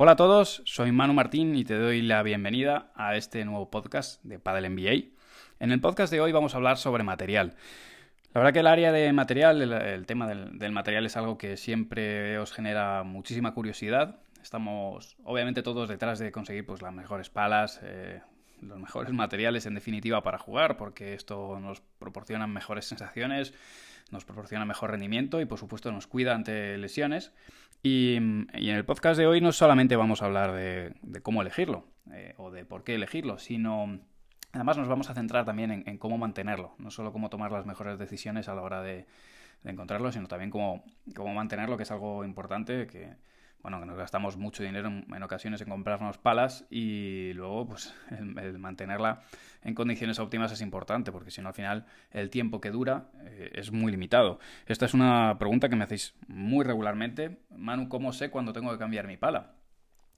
[0.00, 4.22] Hola a todos, soy Manu Martín y te doy la bienvenida a este nuevo podcast
[4.22, 5.14] de Paddle MBA.
[5.60, 7.56] En el podcast de hoy vamos a hablar sobre material.
[8.34, 12.38] La verdad que el área de material, el, tema del, material es algo que siempre
[12.38, 14.20] os genera muchísima curiosidad.
[14.42, 18.20] Estamos obviamente todos detrás de conseguir pues, las mejores palas, eh,
[18.62, 23.54] los mejores materiales en definitiva para jugar, porque esto nos proporciona mejores sensaciones,
[24.10, 27.32] nos proporciona mejor rendimiento y por supuesto nos cuida ante lesiones.
[27.82, 32.34] Y, en el podcast de hoy no solamente vamos a hablar de, cómo elegirlo eh,
[32.36, 34.00] o de por qué elegirlo, sino
[34.52, 37.98] además nos vamos a centrar también en, cómo mantenerlo, no solo cómo tomar las mejores
[37.98, 39.06] decisiones a la hora de,
[39.64, 43.14] encontrarlo, sino también cómo, cómo mantenerlo, que es algo importante que
[43.62, 48.58] bueno, que nos gastamos mucho dinero en, ocasiones en comprarnos palas y luego pues el,
[48.58, 49.22] mantenerla
[49.62, 53.50] en condiciones óptimas es importante porque si no al final el tiempo que dura eh,
[53.54, 54.38] es muy limitado.
[54.66, 57.40] Esta es una pregunta que me hacéis muy regularmente.
[57.50, 59.54] Manu, ¿cómo sé cuándo tengo que cambiar mi pala?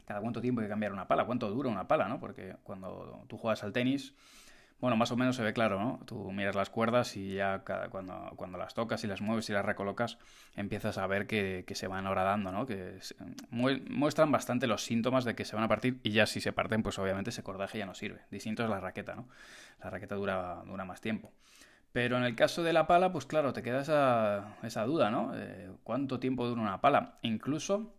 [0.07, 1.25] ¿Cada cuánto tiempo hay que cambiar una pala?
[1.25, 2.09] ¿Cuánto dura una pala?
[2.09, 2.19] ¿no?
[2.19, 4.15] Porque cuando tú juegas al tenis
[4.81, 6.01] bueno, más o menos se ve claro, ¿no?
[6.07, 9.65] Tú miras las cuerdas y ya cuando, cuando las tocas y las mueves y las
[9.65, 10.17] recolocas,
[10.57, 12.67] empiezas a ver que, se van horadando, ¿no?
[12.67, 12.99] Que
[13.51, 16.83] muestran bastante los síntomas de que se van a partir y ya si se parten,
[16.83, 18.21] pues obviamente ese cordaje ya no sirve.
[18.31, 19.29] Distinto es la raqueta, ¿no?
[19.85, 21.31] La raqueta dura, dura más tiempo.
[21.93, 25.33] Pero en el caso de la pala, pues claro, te queda esa, esa duda, ¿no?
[25.35, 27.19] Eh, ¿Cuánto tiempo dura una pala?
[27.21, 27.93] Incluso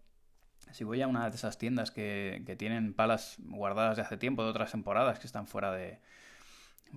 [0.72, 4.44] si voy a una de esas tiendas que, que tienen palas guardadas de hace tiempo,
[4.44, 6.00] de otras temporadas que están fuera de,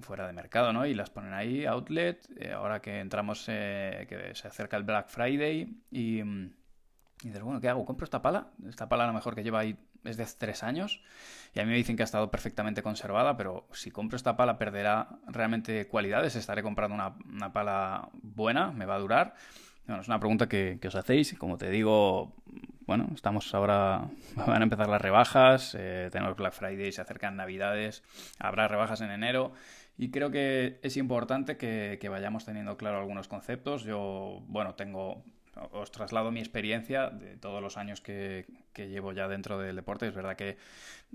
[0.01, 0.87] fuera de mercado, ¿no?
[0.87, 5.09] Y las ponen ahí, outlet, eh, ahora que entramos, eh, que se acerca el Black
[5.09, 6.25] Friday y, y
[7.23, 7.85] dices, bueno, ¿qué hago?
[7.85, 8.49] ¿Compro esta pala?
[8.69, 11.03] Esta pala a lo mejor que lleva ahí es de tres años
[11.55, 14.59] y a mí me dicen que ha estado perfectamente conservada, pero si compro esta pala
[14.59, 19.35] perderá realmente cualidades, estaré comprando una, una pala buena, me va a durar.
[19.87, 21.35] Bueno, es una pregunta que, os hacéis.
[21.39, 22.33] Como te digo,
[22.87, 28.03] bueno, estamos ahora, van a empezar las rebajas, eh, tenemos Black Friday, se acercan Navidades,
[28.39, 29.53] habrá rebajas en enero.
[29.97, 33.85] Y creo que es importante que, vayamos teniendo claro algunos conceptos.
[33.85, 35.23] Yo, bueno, tengo,
[35.73, 38.47] os traslado mi experiencia de todos los años que,
[38.77, 40.09] llevo ya dentro del deporte.
[40.09, 40.57] Es verdad que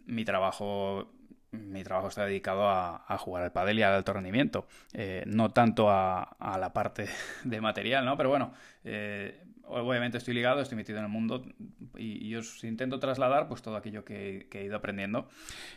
[0.06, 1.12] mi trabajo
[1.51, 5.89] mi trabajo está dedicado a, jugar al pádel y al alto rendimiento, eh, no tanto
[5.89, 7.07] a, la parte
[7.43, 8.17] de material, ¿no?
[8.17, 11.45] Pero bueno, eh, obviamente estoy ligado, estoy metido en el mundo
[11.97, 15.29] y, os intento trasladar pues todo aquello que, he ido aprendiendo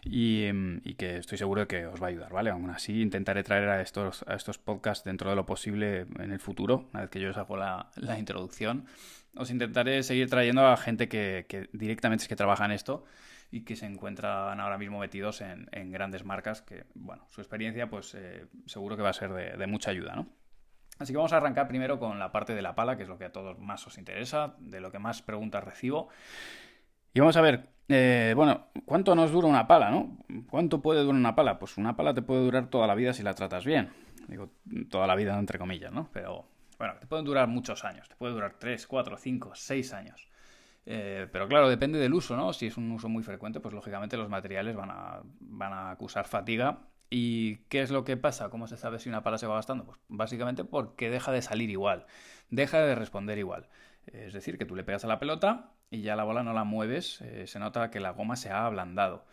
[0.04, 0.46] y,
[0.94, 2.50] que estoy seguro de que os va a ayudar, ¿vale?
[2.50, 6.40] Aún así intentaré traer a estos, a estos podcasts dentro de lo posible en el
[6.40, 8.86] futuro, una vez que yo os hago la, introducción.
[9.34, 13.04] Os intentaré seguir trayendo a gente que, directamente es que trabaja en esto
[13.52, 18.14] y que se encuentran ahora mismo metidos en, grandes marcas que, bueno, su experiencia pues
[18.14, 20.26] eh, seguro que va a ser de, de mucha ayuda, ¿no?
[20.98, 23.18] Así que vamos a arrancar primero con la parte de la pala, que es lo
[23.18, 26.08] que a todos más os interesa, de lo que más preguntas recibo.
[27.12, 30.16] Y vamos a ver, eh, bueno, ¿cuánto nos dura una pala, no?
[30.48, 31.58] ¿Cuánto puede durar una pala?
[31.58, 33.90] Pues una pala te puede durar toda la vida si la tratas bien.
[34.28, 34.50] Digo,
[34.88, 36.08] toda la vida entre comillas, ¿no?
[36.12, 36.46] Pero,
[36.78, 38.08] bueno, te pueden durar muchos años.
[38.08, 40.28] Te puede durar 3, 4, 5, 6 años.
[40.84, 42.52] Eh, pero claro, depende del uso, ¿no?
[42.52, 46.26] Si es un uso muy frecuente, pues lógicamente los materiales van a, van a acusar
[46.26, 46.80] fatiga
[47.14, 48.48] ¿Y qué es lo que pasa?
[48.48, 49.84] ¿Cómo se sabe si una pala se va gastando?
[49.84, 52.06] Pues básicamente porque deja de salir igual,
[52.48, 53.68] deja de responder igual.
[54.06, 56.64] Es decir, que tú le pegas a la pelota y ya la bola no la
[56.64, 59.26] mueves, eh, se nota que la goma se ha ablandado.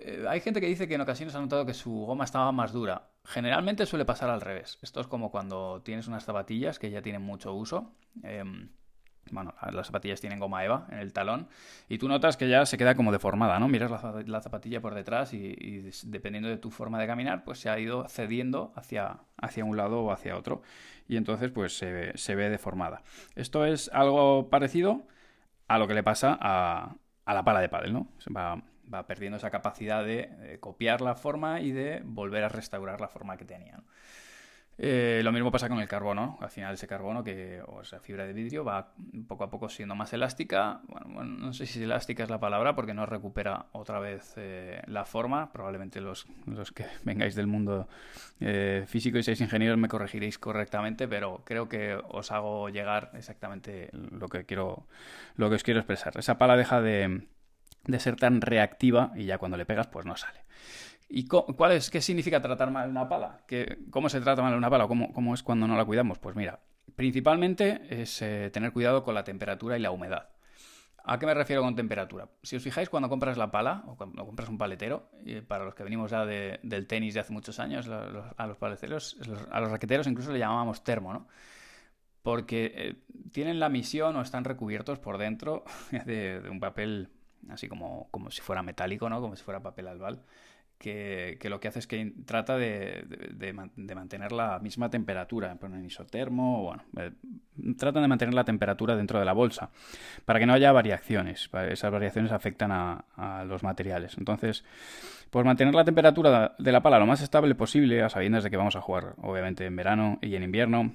[0.00, 2.72] Eh, hay gente que dice que en ocasiones ha notado que su goma estaba más
[2.72, 3.10] dura.
[3.24, 4.80] Generalmente suele pasar al revés.
[4.82, 7.92] Esto es como cuando tienes unas zapatillas que ya tienen mucho uso.
[8.24, 8.70] Em,
[9.32, 11.48] bueno, las zapatillas tienen goma eva en el talón
[11.88, 13.68] y tú notas que ya se queda como deformada, ¿no?
[13.68, 13.90] Miras
[14.26, 18.08] la, zapatilla por detrás y, dependiendo de tu forma de caminar, pues se ha ido
[18.08, 20.62] cediendo hacia, hacia un lado o hacia otro
[21.08, 23.02] y entonces pues se, ve deformada.
[23.34, 25.02] Esto es algo parecido
[25.68, 26.96] a lo que le pasa a,
[27.26, 28.08] la pala de pádel, ¿no?
[28.34, 28.62] Va,
[28.92, 33.36] va perdiendo esa capacidad de, copiar la forma y de volver a restaurar la forma
[33.36, 33.80] que tenía.
[34.80, 36.38] Eh, lo mismo pasa con el carbono.
[36.40, 38.92] Al final ese carbono, que, o esa fibra de vidrio, va
[39.26, 40.80] poco a poco siendo más elástica.
[40.86, 45.04] Bueno, no sé si elástica es la palabra porque no recupera otra vez eh, la
[45.04, 45.52] forma.
[45.52, 47.88] Probablemente los, los, que vengáis del mundo
[48.38, 53.90] eh, físico y seáis ingenieros me corregiréis correctamente, pero creo que os hago llegar exactamente
[53.92, 54.86] lo que quiero,
[55.34, 56.16] lo que os quiero expresar.
[56.16, 57.26] Esa pala deja de,
[57.84, 60.40] de ser tan reactiva y ya cuando le pegas pues no sale.
[61.08, 63.40] ¿Y cuál es, qué significa tratar mal una pala?
[63.90, 64.86] ¿Cómo se trata mal una pala?
[64.86, 66.18] ¿Cómo, ¿Cómo, es cuando no la cuidamos?
[66.18, 66.60] Pues mira,
[66.96, 70.28] principalmente es eh, tener cuidado con la temperatura y la humedad.
[71.04, 72.28] ¿A qué me refiero con temperatura?
[72.42, 75.08] Si os fijáis cuando compras la pala o cuando compras un paletero,
[75.46, 79.16] para los que venimos ya del tenis de hace muchos años, a los paleteros,
[79.50, 81.26] a los raqueteros incluso le llamábamos termo, ¿no?
[82.22, 82.96] Porque eh,
[83.32, 85.64] tienen la misión o están recubiertos por dentro
[86.04, 87.08] de, de un papel
[87.48, 89.22] así como, como si fuera metálico, ¿no?
[89.22, 90.22] Como si fuera papel albal
[90.78, 93.04] que, lo que hace es que trata de,
[93.94, 97.12] mantener la misma temperatura, ponen isotermo, bueno, eh,
[97.76, 99.70] tratan de mantener la temperatura dentro de la bolsa,
[100.24, 104.16] para que no haya variaciones, esas variaciones afectan a, los materiales.
[104.18, 104.64] Entonces,
[105.30, 108.56] pues mantener la temperatura de la pala lo más estable posible, a sabiendas de que
[108.56, 110.94] vamos a jugar, obviamente, en verano y en invierno,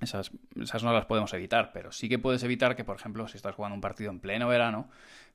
[0.00, 0.30] esas,
[0.60, 3.56] esas, no las podemos evitar, pero sí que puedes evitar que, por ejemplo, si estás
[3.56, 4.88] jugando un partido en pleno verano,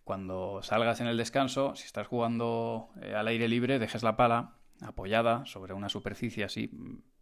[0.04, 4.54] cuando salgas en el descanso, si estás jugando eh, al aire libre, dejes la pala
[4.82, 6.70] apoyada sobre una superficie así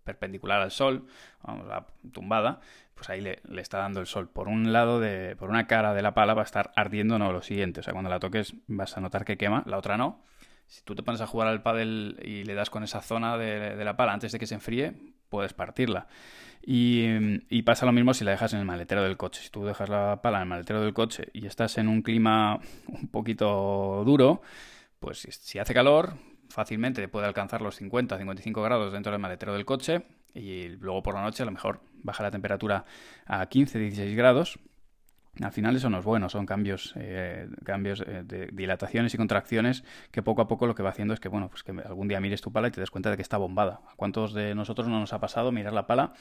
[0.03, 1.05] perpendicular al sol,
[1.43, 1.67] vamos,
[2.11, 2.59] tumbada,
[2.95, 4.29] pues ahí le, está dando el sol.
[4.29, 7.31] Por un lado, de, por una cara de la pala va a estar ardiendo, no
[7.31, 7.81] lo siguiente.
[7.81, 10.23] O sea, cuando la toques vas a notar que quema, la otra no.
[10.71, 13.83] Si tú te pones a jugar al pádel y le das con esa zona de
[13.83, 14.93] la pala antes de que se enfríe,
[15.29, 16.07] puedes partirla.
[16.63, 19.41] Y, pasa lo mismo si la dejas en el maletero del coche.
[19.41, 22.59] Si tú dejas la pala en el maletero del coche y estás en un clima
[22.87, 24.41] un poquito duro,
[24.99, 26.13] pues si hace calor,
[26.49, 30.03] fácilmente puede alcanzar los 50, 55 grados dentro del maletero del coche
[30.33, 32.85] y luego por la noche a lo mejor baja la temperatura
[33.25, 34.59] a 15, 16 grados
[35.39, 39.83] al final eso no es bueno, son cambios, eh, cambios eh, de dilataciones y contracciones
[40.11, 42.19] que poco a poco lo que va haciendo es que, bueno, pues que algún día
[42.19, 43.81] mires tu pala y te des cuenta de que está bombada.
[43.89, 46.13] ¿A cuántos de nosotros no nos ha pasado mirar la pala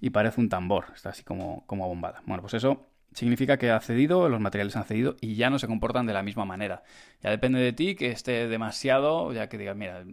[0.00, 0.86] y parece un tambor?
[0.94, 2.22] Está así como, como bombada.
[2.26, 5.66] Bueno, pues eso significa que ha cedido, los materiales han cedido y ya no se
[5.66, 6.82] comportan de la misma manera.
[7.22, 10.04] Ya depende de ti que esté demasiado, ya que digas, mira,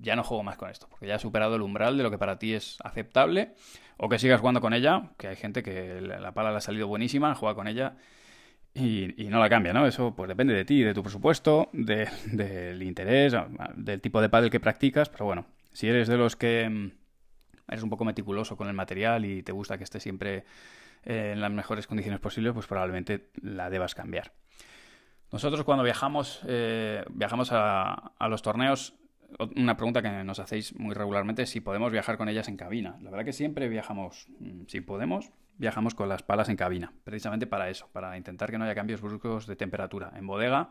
[0.00, 2.18] ya no juego más con esto, porque ya ha superado el umbral de lo que
[2.18, 3.54] para ti es aceptable
[3.96, 6.88] o que sigas jugando con ella, que hay gente que la pala le ha salido
[6.88, 7.94] buenísima, juega con ella
[8.74, 9.86] y, no la cambia, ¿no?
[9.86, 13.34] Eso pues depende de ti, de tu presupuesto, del interés,
[13.76, 16.90] del tipo de pádel que practicas, pero bueno, si eres de los que mm,
[17.68, 20.44] eres un poco meticuloso con el material y te gusta que esté siempre
[21.04, 24.32] eh, en las mejores condiciones posibles, pues probablemente la debas cambiar.
[25.32, 28.94] Nosotros cuando viajamos, eh, viajamos a, los torneos
[29.56, 32.98] una pregunta que nos hacéis muy regularmente es si podemos viajar con ellas en cabina.
[33.00, 37.46] La verdad que siempre viajamos, mm, si podemos, viajamos con las palas en cabina, precisamente
[37.46, 40.12] para eso, para intentar que no haya cambios bruscos de temperatura.
[40.16, 40.70] En bodega,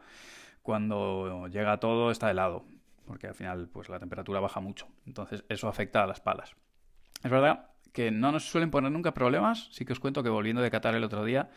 [0.61, 2.65] cuando llega todo está helado,
[3.05, 4.87] porque al final pues la temperatura baja mucho.
[5.05, 6.53] Entonces eso afecta a las palas.
[7.23, 9.69] Es verdad que no nos suelen poner nunca problemas.
[9.71, 11.49] Sí que os cuento que volviendo de Qatar el otro día,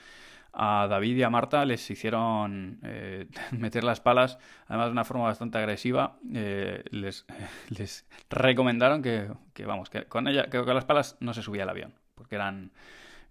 [0.53, 5.25] a David y a Marta les hicieron eh, meter las palas, además de una forma
[5.25, 6.17] bastante agresiva.
[6.35, 7.25] Eh, les,
[7.71, 9.29] les, recomendaron que,
[9.65, 12.73] vamos, que con, ella, que con las palas no se subía al avión, porque eran,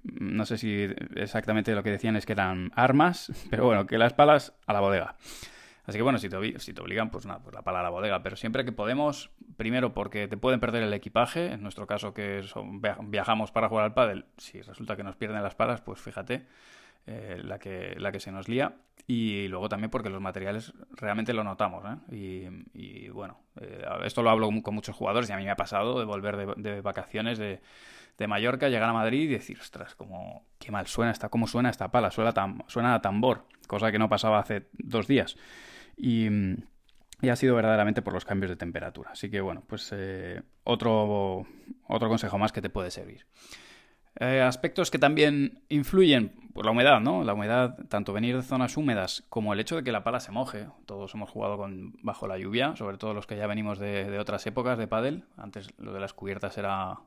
[0.03, 4.13] no sé si exactamente lo que decían es que eran armas, pero bueno, que las
[4.13, 5.15] palas a la bodega.
[5.85, 7.89] Así que bueno, si te, si te obligan, pues nada, pues la pala a la
[7.89, 8.21] bodega.
[8.21, 12.43] Pero siempre que podemos, primero porque te pueden perder el equipaje, en nuestro caso que
[13.03, 16.45] viajamos para jugar al pádel, si resulta que nos pierden las palas, pues fíjate,
[17.07, 18.75] eh, la, que, la que se nos lía.
[19.07, 21.83] Y luego también porque los materiales realmente lo notamos.
[22.11, 22.49] ¿eh?
[22.73, 25.99] Y, bueno, eh, esto lo hablo con muchos jugadores y a mí me ha pasado
[25.99, 27.59] de volver de, vacaciones de,
[28.17, 31.69] de, Mallorca, llegar a Madrid y decir, ostras, como, qué mal suena esta, cómo suena
[31.69, 32.33] esta pala, suena,
[32.67, 35.37] suena a tambor, cosa que no pasaba hace dos días.
[35.97, 36.27] Y,
[37.29, 39.11] ha sido verdaderamente por los cambios de temperatura.
[39.11, 39.93] Así que bueno, pues
[40.63, 41.45] otro,
[41.87, 43.27] otro consejo más que te puede servir.
[44.19, 47.23] Eh, aspectos que también influyen, pues la humedad, ¿no?
[47.23, 50.31] La humedad, tanto venir de zonas húmedas como el hecho de que la pala se
[50.31, 50.67] moje.
[50.85, 54.45] Todos hemos jugado con, bajo la lluvia, sobre todo los que ya venimos de, otras
[54.47, 55.23] épocas de pádel.
[55.37, 56.99] Antes lo de las cubiertas era,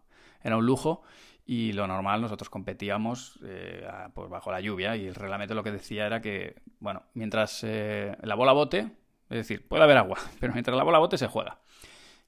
[0.44, 1.02] era un lujo
[1.46, 5.72] y lo normal nosotros competíamos eh, pues bajo la lluvia y el reglamento lo que
[5.72, 8.92] decía era que, bueno, mientras eh, la bola bote,
[9.30, 11.58] es decir, puede haber agua, pero mientras la bola bote se juega.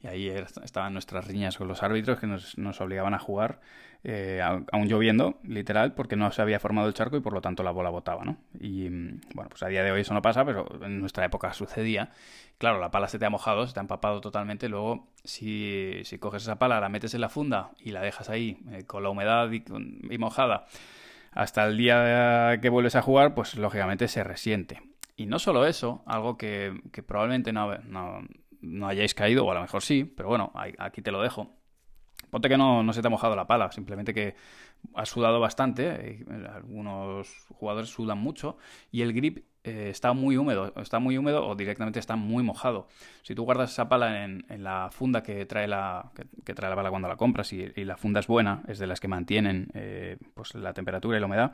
[0.03, 3.61] Y ahí estaban nuestras riñas con los árbitros que nos, nos obligaban a jugar,
[4.05, 7.63] eh, aún lloviendo, literal, porque no se había formado el charco y por lo tanto
[7.63, 8.37] la bola botaba, ¿no?
[8.61, 11.53] Y mm, bueno, pues a día de hoy eso no pasa, pero en nuestra época
[11.55, 12.13] sucedía.
[12.59, 14.69] Claro, la pala se te ha mojado, se te ha empapado totalmente.
[14.69, 18.59] Luego, si, si coges esa pala, la metes en la funda y la dejas ahí
[18.71, 19.65] eh, con la humedad y,
[20.11, 20.67] y mojada
[21.37, 24.83] hasta el día que vuelves a jugar, pues lógicamente se resiente.
[25.17, 28.23] Y no solo eso, algo que, que probablemente no, no,
[28.61, 31.57] no hayáis caído, o a lo mejor sí, pero bueno, aquí te lo dejo.
[32.31, 34.35] Ponte que no, no se te ha mojado la pala, simplemente que
[34.95, 38.57] has sudado bastante, eh, algunos jugadores sudan mucho
[38.91, 42.89] y el grip eh, está muy húmedo, está muy húmedo o directamente está muy mojado.
[43.23, 46.13] Si tú guardas esa pala en, la funda que trae la,
[46.45, 49.01] que, trae la pala cuando la compras y, la funda es buena, es de las
[49.01, 51.53] que mantienen eh, pues la temperatura y la humedad,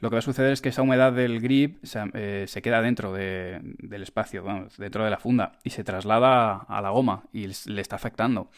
[0.00, 3.12] lo que va a suceder es que esa humedad del grip se, eh, queda dentro
[3.12, 4.44] del espacio,
[4.76, 8.50] dentro de la funda, y se traslada a la goma y le está afectando.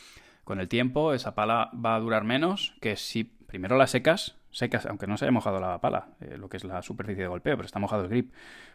[0.44, 4.84] Con el tiempo, esa pala va a durar menos que si primero la secas, secas,
[4.86, 7.56] aunque no se haya mojado la pala, eh, lo que es la superficie de golpeo,
[7.56, 8.32] pero está mojado el grip,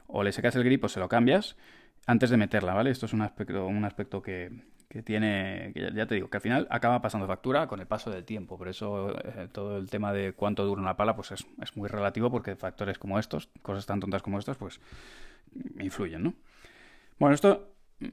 [0.08, 1.56] o le secas el grip o se lo cambias
[2.08, 2.92] antes de meterla, ¿vale?
[2.92, 4.52] Esto es un aspecto, un aspecto que,
[4.90, 8.24] que tiene, ya te digo, que al final acaba pasando factura con el paso del
[8.24, 8.58] tiempo.
[8.58, 11.90] Por eso eh, todo el tema de cuánto dura una pala, pues es, es, muy
[11.90, 14.80] relativo porque factores como estos, cosas tan tontas como estas, pues
[15.80, 16.34] influyen, ¿no?
[17.20, 17.72] Bueno, esto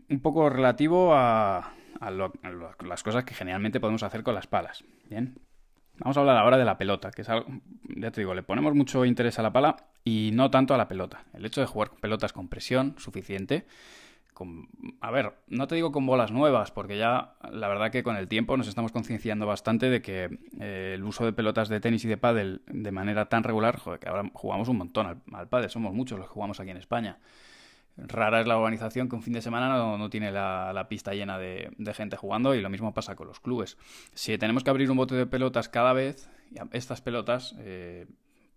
[0.09, 4.85] un poco relativo a, a, las cosas que generalmente podemos hacer con las palas.
[5.09, 5.38] Bien.
[5.99, 7.47] Vamos a hablar ahora de la pelota, que es algo,
[7.97, 10.88] ya te digo, le ponemos mucho interés a la pala y no tanto a la
[10.88, 11.25] pelota.
[11.35, 13.67] El hecho de jugar pelotas con presión suficiente
[15.01, 18.29] a ver, no te digo con bolas nuevas, porque ya la verdad que con el
[18.29, 22.09] tiempo nos estamos concienciando bastante de que eh, el uso de pelotas de tenis y
[22.09, 25.71] de pádel de manera tan regular, joder, que ahora jugamos un montón al, al pádel,
[25.71, 27.19] somos muchos los que jugamos aquí en España.
[27.97, 31.71] Rara es la organización que un fin de semana no, tiene la, pista llena de,
[31.95, 33.77] gente jugando y lo mismo pasa con los clubes.
[34.15, 36.31] Si tenemos que abrir un bote de pelotas cada vez,
[36.73, 38.07] estas pelotas, eh,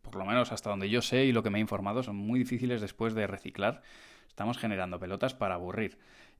[0.01, 2.39] por lo menos hasta donde yo sé y lo que me he informado, son muy
[2.39, 3.81] difíciles después de reciclar
[4.35, 5.97] Estamos generando pelotas para aburrir.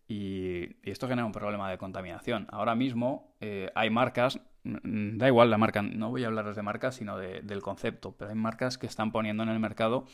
[0.10, 2.46] Y, esto genera un problema de contaminación.
[2.52, 6.62] Ahora mismo eh, hay marcas, mm, da igual la marca, no voy a hablaros de
[6.62, 10.08] marcas, sino del concepto, pero hay marcas que están poniendo en el mercado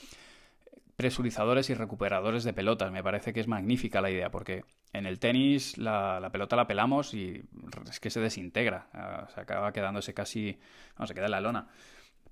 [0.96, 2.92] presurizadores y recuperadores de pelotas.
[2.92, 7.16] Me parece que es magnífica la idea, porque en el tenis la, pelota la pelamos
[7.16, 7.42] y
[7.90, 10.60] es que se desintegra, ah, se acaba quedándose casi,
[11.00, 11.68] no, se queda en la lona.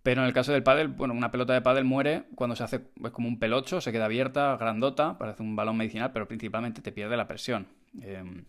[0.03, 2.81] Pero en el caso del pádel, bueno, una pelota de pádel muere cuando se hace
[3.11, 7.17] como un pelocho, se queda abierta, grandota, parece un balón medicinal, pero principalmente te pierde
[7.17, 7.67] la presión.
[8.01, 8.45] Em,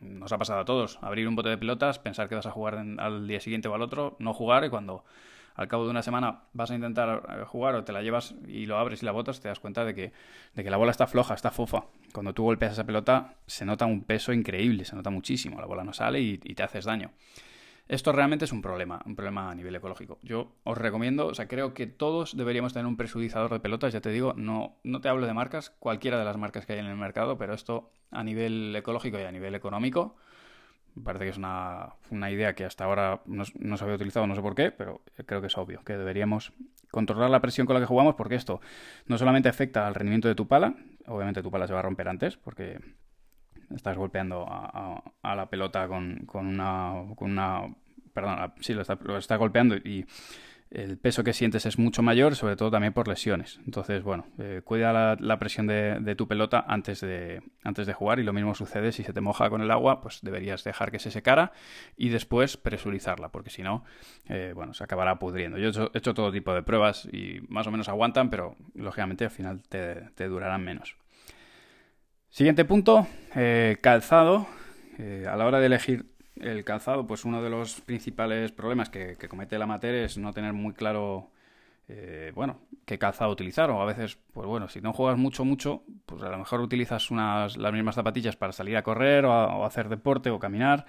[0.00, 2.84] nos ha pasado a todos, abrir un bote de pelotas, pensar que vas a jugar
[2.98, 5.04] al día siguiente o al otro, no jugar y cuando
[5.54, 8.66] al cabo de una semana vas a intentar eh, jugar o te la llevas y
[8.66, 10.12] lo abres y la botas, te das cuenta de que,
[10.54, 11.84] de que la bola está floja, está fofa.
[12.12, 15.84] Cuando tú golpeas esa pelota se nota un peso increíble, se nota muchísimo, la bola
[15.84, 17.12] no sale y te haces daño.
[17.88, 20.18] Esto realmente es un problema, un problema a nivel ecológico.
[20.22, 24.00] Yo os recomiendo, o sea, creo que todos deberíamos tener un presudizador de pelotas, ya
[24.00, 26.86] te digo, no, no te hablo de marcas, cualquiera de las marcas que hay en
[26.86, 30.16] el mercado, pero esto a nivel ecológico y a nivel económico,
[30.96, 34.34] me parece que es una, idea que hasta ahora no, no, se había utilizado, no
[34.34, 36.52] sé por qué, pero creo que es obvio, que deberíamos
[36.90, 38.60] controlar la presión con la que jugamos, porque esto
[39.06, 40.74] no solamente afecta al rendimiento de tu pala,
[41.06, 42.80] obviamente tu pala se va a romper antes, porque
[43.74, 47.62] estás golpeando a, la pelota con, con, una, con una...
[48.12, 50.06] Perdón, sí, lo está, lo está golpeando y
[50.70, 53.60] el peso que sientes es mucho mayor, sobre todo también por lesiones.
[53.64, 58.24] Entonces, bueno, eh, cuida la, presión de, tu pelota antes de, antes de jugar y
[58.24, 61.10] lo mismo sucede si se te moja con el agua, pues deberías dejar que se
[61.10, 61.52] secara
[61.96, 63.84] y después presurizarla, porque si no,
[64.28, 65.56] eh, bueno, se acabará pudriendo.
[65.58, 69.30] Yo he hecho, todo tipo de pruebas y más o menos aguantan, pero lógicamente al
[69.30, 70.96] final te durarán menos.
[72.36, 74.46] Siguiente punto, eh, calzado.
[74.98, 76.04] Eh, a la hora de elegir
[76.38, 80.52] el calzado, pues uno de los principales problemas que, comete la amateur es no tener
[80.52, 81.30] muy claro,
[81.88, 83.70] eh, bueno, qué calzado utilizar.
[83.70, 87.10] O a veces, pues bueno, si no juegas mucho, mucho, pues a lo mejor utilizas
[87.10, 90.84] unas, las mismas zapatillas para salir a correr o, o hacer deporte o caminar.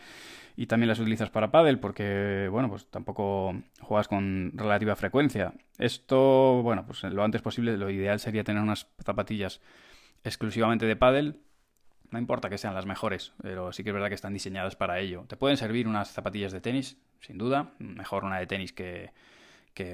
[0.57, 5.53] Y también las utilizas para pádel porque, bueno, pues tampoco juegas con relativa frecuencia.
[5.77, 9.61] Esto, bueno, pues lo antes posible, lo ideal sería tener unas zapatillas
[10.27, 11.41] exclusivamente de pádel.
[12.11, 14.99] No importa que sean las mejores, pero sí que es verdad que están diseñadas para
[14.99, 15.25] ello.
[15.27, 17.73] Te pueden servir unas zapatillas de tenis, sin duda.
[17.79, 19.11] Mejor una de tenis que,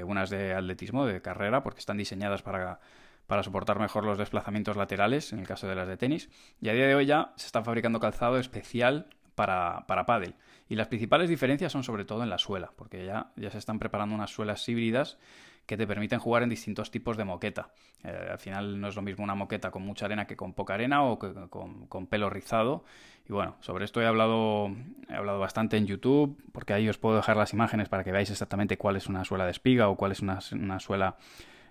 [0.05, 2.79] unas de atletismo, de carrera, porque están diseñadas para,
[3.25, 6.29] para soportar mejor los desplazamientos laterales, en el caso de las de tenis.
[6.61, 10.35] Y a día de hoy ya se está fabricando calzado especial para, para pádel.
[10.69, 14.13] Y las principales diferencias son sobre todo en la suela, porque ya se están preparando
[14.13, 15.17] unas suelas híbridas
[15.65, 17.69] que te permiten jugar en distintos tipos de moqueta.
[18.03, 20.73] Eh, al final no es lo mismo una moqueta con mucha arena que con poca
[20.73, 22.83] arena o con, pelo rizado.
[23.27, 24.71] Y bueno, sobre esto he hablado,
[25.09, 28.29] he hablado bastante en YouTube, porque ahí os puedo dejar las imágenes para que veáis
[28.29, 30.41] exactamente cuál es una suela de espiga o cuál es una,
[30.79, 31.15] suela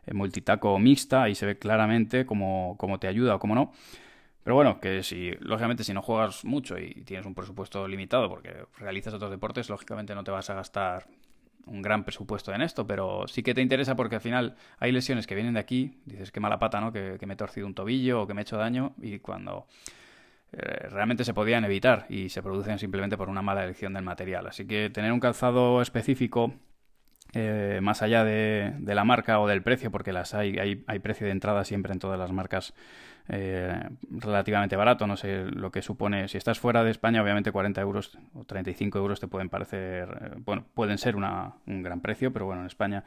[0.07, 1.25] eh, multitaco mixta.
[1.25, 3.73] Ahí se ve claramente cómo, cómo te ayuda o cómo no.
[4.43, 8.65] Pero bueno, que si, lógicamente, si no juegas mucho y tienes un presupuesto limitado porque
[8.79, 11.07] realizas otros deportes, lógicamente no te vas a gastar
[11.67, 15.27] un gran presupuesto en esto, pero sí que te interesa porque al final hay lesiones
[15.27, 16.93] que vienen de aquí, dices qué mala pata, ¿no?
[16.93, 19.67] Que, me he torcido un tobillo o que me he hecho daño y cuando
[20.53, 24.47] eh, realmente se podían evitar y se producen simplemente por una mala elección del material.
[24.47, 26.55] Así que tener un calzado específico
[27.35, 31.27] eh, más allá de, la marca o del precio, porque las hay, hay, hay, precio
[31.27, 32.75] de entrada siempre en todas las marcas
[33.29, 36.29] eh, relativamente barato, no sé lo que supone.
[36.29, 40.39] Si estás fuera de España, obviamente 40 euros o 35 euros te pueden parecer, eh,
[40.45, 43.05] bueno, pueden ser una, un gran precio, pero bueno, en España,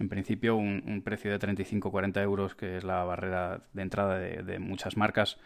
[0.00, 4.96] en principio, un, precio de 35-40 euros, que es la barrera de entrada de, muchas
[4.96, 5.38] marcas,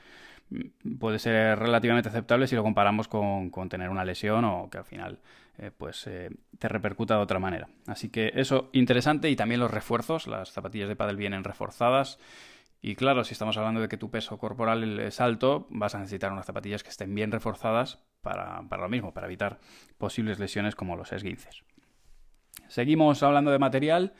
[0.51, 4.79] mm, puede ser relativamente aceptable si lo comparamos con, con tener una lesión o que
[4.79, 5.19] al final
[5.59, 6.09] eh, pues
[6.59, 7.69] te repercuta de otra manera.
[7.87, 12.19] Así que eso interesante y también los refuerzos, las zapatillas de pádel vienen reforzadas
[12.87, 16.31] y claro, si estamos hablando de que tu peso corporal es alto, vas a necesitar
[16.31, 19.59] unas zapatillas que estén bien reforzadas para, lo mismo, para evitar
[19.99, 21.65] posibles lesiones como los esguinces.
[22.69, 24.15] Seguimos hablando de material.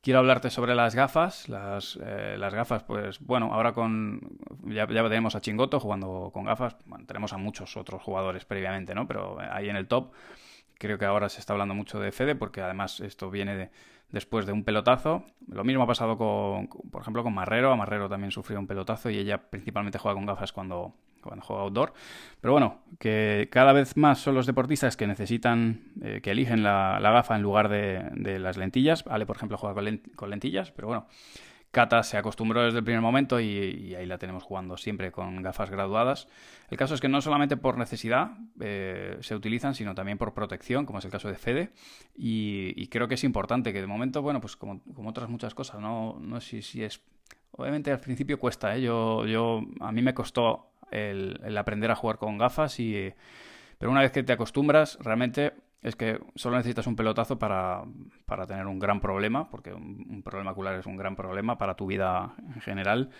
[0.00, 1.48] Quiero hablarte sobre las gafas.
[1.48, 4.38] Las, eh, gafas, pues bueno, ahora con.
[4.62, 6.76] Ya, ya, tenemos a Chingoto jugando con gafas.
[6.86, 9.08] Bueno, tenemos a muchos otros jugadores previamente, ¿no?
[9.08, 10.12] Pero ahí en el top.
[10.78, 13.70] Creo que ahora se está hablando mucho de Fede, porque además esto viene de,
[14.10, 15.24] después de un pelotazo.
[15.48, 17.72] Lo mismo ha pasado con, por ejemplo, con Marrero.
[17.72, 21.62] A Marrero también sufrió un pelotazo y ella principalmente juega con gafas cuando, cuando juega
[21.62, 21.92] outdoor.
[22.40, 26.98] Pero bueno, que cada vez más son los deportistas que necesitan, eh, que eligen la,
[27.00, 29.04] gafa en lugar de, las lentillas.
[29.06, 29.74] Ale, por ejemplo, juega
[30.14, 31.06] con lentillas, pero bueno,
[31.74, 35.68] Kata se acostumbró desde el primer momento y, ahí la tenemos jugando siempre con gafas
[35.68, 36.28] graduadas.
[36.70, 40.86] El caso es que no solamente por necesidad eh, se utilizan, sino también por protección,
[40.86, 41.72] como es el caso de Fede.
[42.16, 46.18] Y, creo que es importante que de momento, bueno, pues como, otras muchas cosas, no,
[46.20, 47.02] no sé si es...
[47.50, 48.82] Obviamente al principio cuesta, ¿eh?
[48.82, 52.78] Yo, yo, a mí me costó el, aprender a jugar con gafas.
[53.78, 55.52] Pero una vez que te acostumbras, realmente
[55.84, 57.84] es que solo necesitas un pelotazo para,
[58.48, 62.34] tener un gran problema, porque un, problema ocular es un gran problema para tu vida
[62.54, 63.10] en general.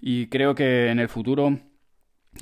[0.00, 1.60] Y creo que en el futuro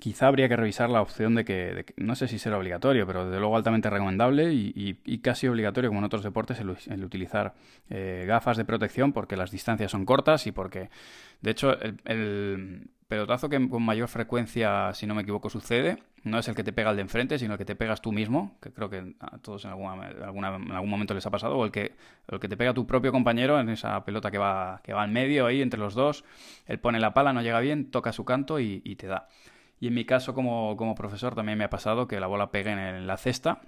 [0.01, 3.39] quizá habría que revisar la opción de que, no sé si será obligatorio, pero desde
[3.39, 7.53] luego altamente recomendable y, casi obligatorio, como en otros deportes, el, utilizar
[7.91, 10.89] eh, gafas de protección porque las distancias son cortas y porque,
[11.43, 11.77] de hecho,
[12.07, 16.63] el pelotazo que con mayor frecuencia, si no me equivoco, sucede, no es el que
[16.63, 19.17] te pega el de enfrente, sino el que te pegas tú mismo, que creo que
[19.19, 21.97] a todos en, alguna, algún momento les ha pasado, o el que,
[22.29, 25.11] el que te pega tu propio compañero en esa pelota que va, que va al
[25.11, 26.25] medio, ahí entre los dos,
[26.67, 29.27] él pone la pala, no llega bien, toca su canto y, te da.
[29.81, 32.71] Y en mi caso como, como profesor también me ha pasado que la bola pegue
[32.71, 33.61] en la cesta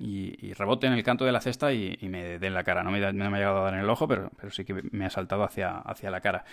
[0.00, 2.82] y, rebote en el canto de la cesta y, me dé en la cara.
[2.82, 5.04] No me, me, ha llegado a dar en el ojo, pero, pero sí que me
[5.04, 6.44] ha saltado hacia, hacia la cara.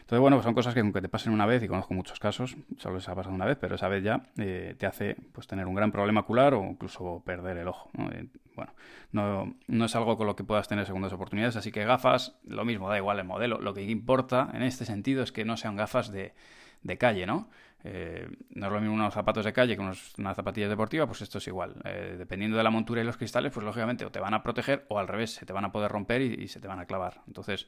[0.00, 2.56] Entonces, bueno, pues son cosas que aunque te pasen una vez, y conozco muchos casos,
[2.78, 5.66] solo les ha pasado una vez, pero esa vez ya eh, te hace pues tener
[5.66, 7.90] un gran problema ocular o incluso perder el ojo.
[8.12, 8.72] Eh, bueno,
[9.10, 12.64] no, no es algo con lo que puedas tener segundas oportunidades, así que gafas, lo
[12.64, 13.60] mismo, da igual el modelo.
[13.60, 16.34] Lo que importa en este sentido es que no sean gafas de,
[16.82, 17.48] de calle, ¿no?
[17.84, 21.38] Eh, no es lo mismo unos zapatos de calle que unas zapatillas deportivas, pues esto
[21.38, 21.74] es igual.
[21.84, 24.86] Eh, dependiendo de la montura y los cristales, pues lógicamente o te van a proteger
[24.88, 27.22] o al revés, se te van a poder romper y, se te van a clavar.
[27.26, 27.66] Entonces,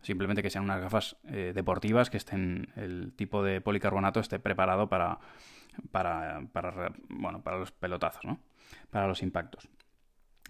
[0.00, 4.88] simplemente que sean unas gafas eh, deportivas, que estén, el tipo de policarbonato esté preparado
[4.88, 5.18] para,
[5.90, 8.38] para, para, bueno, para los pelotazos, ¿no?
[8.90, 9.68] Para los impactos.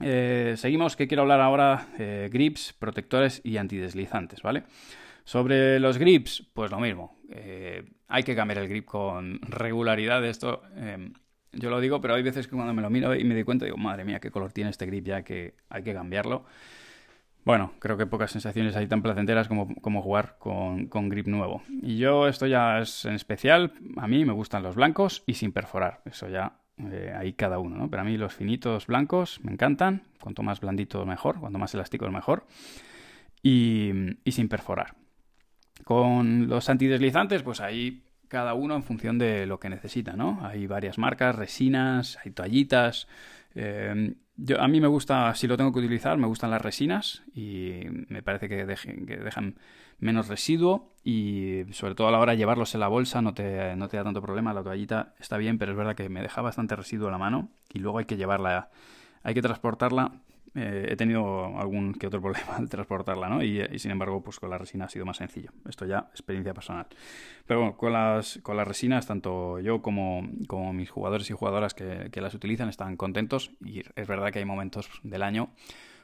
[0.01, 1.87] seguimos, que quiero hablar ahora,
[2.31, 4.65] grips, protectores y antideslizantes, ¿vale?
[5.29, 7.19] Sobre los grips, pues lo mismo.
[7.29, 10.25] Eh, hay que cambiar el grip con regularidad.
[10.25, 11.13] Esto em,
[11.53, 13.67] yo lo digo, pero hay veces que cuando me lo miro y me doy cuenta,
[13.67, 16.47] digo, madre mía, qué color tiene este grip ya que hay que cambiarlo.
[17.45, 21.63] Bueno, creo que pocas sensaciones hay tan placenteras como, como jugar con, con, grip nuevo.
[21.83, 25.53] Y yo, esto ya es en especial, a mí me gustan los blancos y sin
[25.53, 26.01] perforar.
[26.07, 27.91] Eso ya eh, ahí cada uno, ¿no?
[27.91, 30.05] Pero a mí los finitos blancos me encantan.
[30.23, 32.47] Cuanto más blandito mejor, cuanto más elástico mejor.
[33.43, 33.93] y
[34.25, 34.98] sin perforar.
[35.85, 40.39] Con los antideslizantes, pues ahí cada uno en función de lo que necesita, ¿no?
[40.43, 43.09] Hay varias marcas, resinas, hay toallitas.
[43.55, 47.23] Eh, yo, a mí me gusta, si lo tengo que utilizar, me gustan las resinas
[47.35, 49.57] y me parece que, dejan
[49.99, 53.75] menos residuo y sobre todo a la hora de llevarlos en la bolsa no te,
[53.75, 54.55] no te da tanto problema.
[54.55, 57.51] La toallita está bien, pero es verdad que me deja bastante residuo en la mano
[57.73, 58.71] y luego hay que llevarla,
[59.25, 60.13] hay que transportarla
[60.55, 63.43] eh, he tenido algún que otro problema al transportarla, ¿no?
[63.43, 65.51] Y, sin embargo, pues con la resina ha sido más sencillo.
[65.69, 66.87] Esto ya, experiencia personal.
[67.47, 71.75] Pero bueno, con las, con las resinas, tanto yo como, como mis jugadores y jugadoras
[71.75, 75.51] que, que, las utilizan están contentos y es verdad que hay momentos del año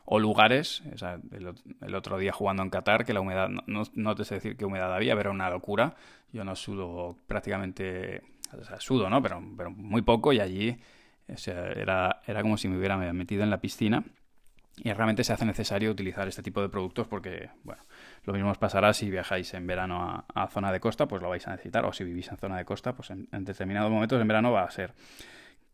[0.06, 4.14] o lugares, o sea, el, otro día jugando en Qatar, que la humedad, no, no,
[4.14, 5.96] te sé decir qué humedad había, pero era una locura.
[6.30, 9.22] Yo no sudo prácticamente, o sea, sudo, ¿no?
[9.22, 10.76] Pero, pero muy poco y allí
[11.32, 14.04] o sea, era, era como si me hubiera metido en la piscina
[14.76, 17.82] y realmente se hace necesario utilizar este tipo de productos porque, bueno,
[18.24, 21.46] lo mismo os pasará si viajáis en verano a, zona de costa, pues lo vais
[21.46, 24.50] a necesitar, o si vivís en zona de costa, pues en, determinados momentos en verano
[24.52, 24.94] va a ser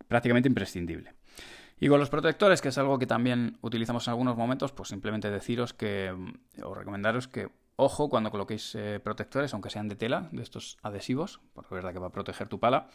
[0.06, 1.14] prácticamente imprescindible.
[1.78, 5.30] Y con los protectores, que es algo que también utilizamos en algunos momentos, pues simplemente
[5.30, 6.14] deciros que,
[6.62, 11.40] o recomendaros que ojo cuando coloquéis eh, protectores, aunque sean de tela, de estos adhesivos,
[11.54, 12.88] porque es verdad que va a proteger tu pala,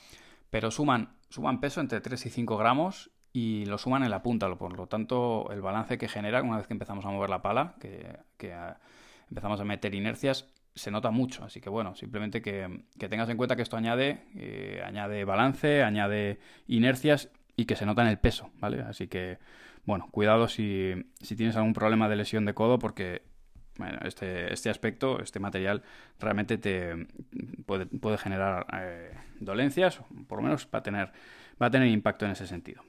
[0.51, 4.47] pero suman, suman peso entre 3 y 5 gramos y lo suman en la punta,
[4.55, 7.75] por lo tanto el balance que genera una vez que empezamos a mover la pala,
[7.81, 8.17] que,
[9.29, 11.43] empezamos a meter inercias, se nota mucho.
[11.43, 16.39] Así que bueno, simplemente que, tengas en cuenta que esto añade, eh, añade balance, añade
[16.67, 18.81] inercias y que se nota en el peso, ¿vale?
[18.83, 19.37] Así que
[19.83, 23.23] bueno, cuidado si, si tienes algún problema de lesión de codo porque
[23.77, 25.83] bueno, este, este aspecto, este material,
[26.21, 27.05] realmente te
[27.65, 31.11] puede, puede generar eh, dolencias, por lo menos va a, tener,
[31.61, 32.81] va a tener impacto en ese sentido.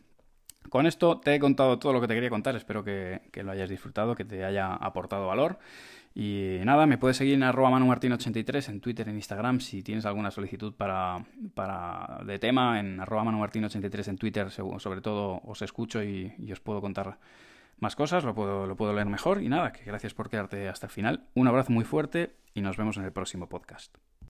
[0.69, 3.69] Con esto te he contado todo lo que te quería contar, espero que, lo hayas
[3.69, 5.59] disfrutado, que te haya aportado valor.
[6.15, 10.31] Y nada, me puedes seguir en arroba manumartin83 en Twitter, en Instagram, si tienes alguna
[10.31, 11.25] solicitud para,
[11.55, 16.81] para de tema, en arroba manumartin83 en Twitter, sobre todo os escucho y, os puedo
[16.81, 17.19] contar
[17.79, 19.43] más cosas, lo puedo, lo puedo leer mejor.
[19.43, 21.27] Y nada, que gracias por quedarte hasta el final.
[21.35, 23.95] Un abrazo muy fuerte y nos vemos en el próximo podcast.